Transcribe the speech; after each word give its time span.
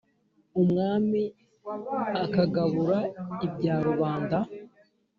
umwami 0.61 1.23
akagabura 2.23 2.99
ibya 3.45 3.75
rubanda, 3.87 4.39